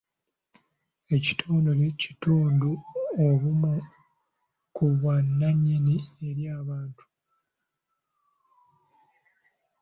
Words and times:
Ekitongole 1.15 1.85
kitunda 1.99 2.69
obumu 3.25 3.73
ku 4.75 4.83
bwannannyini 4.97 5.95
eri 6.27 6.43
abantu. 6.59 7.03